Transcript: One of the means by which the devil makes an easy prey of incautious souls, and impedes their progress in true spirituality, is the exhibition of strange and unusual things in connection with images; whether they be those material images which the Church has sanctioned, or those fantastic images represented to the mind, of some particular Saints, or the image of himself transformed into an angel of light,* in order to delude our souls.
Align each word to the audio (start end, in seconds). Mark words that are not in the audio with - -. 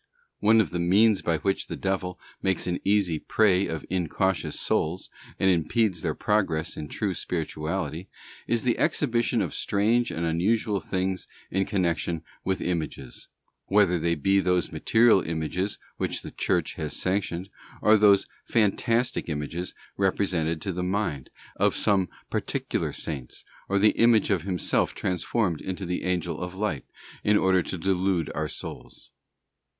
One 0.39 0.59
of 0.59 0.71
the 0.71 0.79
means 0.79 1.21
by 1.21 1.37
which 1.37 1.67
the 1.67 1.75
devil 1.75 2.19
makes 2.41 2.65
an 2.65 2.79
easy 2.83 3.19
prey 3.19 3.67
of 3.67 3.85
incautious 3.87 4.59
souls, 4.59 5.11
and 5.39 5.47
impedes 5.51 6.01
their 6.01 6.15
progress 6.15 6.75
in 6.75 6.87
true 6.87 7.13
spirituality, 7.13 8.09
is 8.47 8.63
the 8.63 8.79
exhibition 8.79 9.43
of 9.43 9.53
strange 9.53 10.09
and 10.09 10.25
unusual 10.25 10.79
things 10.79 11.27
in 11.51 11.67
connection 11.67 12.23
with 12.43 12.61
images; 12.61 13.27
whether 13.67 13.99
they 13.99 14.15
be 14.15 14.39
those 14.39 14.71
material 14.71 15.21
images 15.21 15.77
which 15.97 16.23
the 16.23 16.31
Church 16.31 16.73
has 16.77 16.95
sanctioned, 16.97 17.51
or 17.79 17.95
those 17.95 18.25
fantastic 18.47 19.29
images 19.29 19.75
represented 19.97 20.61
to 20.63 20.71
the 20.73 20.81
mind, 20.81 21.29
of 21.57 21.75
some 21.75 22.09
particular 22.31 22.91
Saints, 22.91 23.45
or 23.69 23.77
the 23.77 23.89
image 23.89 24.31
of 24.31 24.41
himself 24.41 24.95
transformed 24.95 25.61
into 25.61 25.83
an 25.83 25.91
angel 25.91 26.39
of 26.41 26.55
light,* 26.55 26.85
in 27.23 27.37
order 27.37 27.61
to 27.61 27.77
delude 27.77 28.31
our 28.33 28.47
souls. 28.47 29.11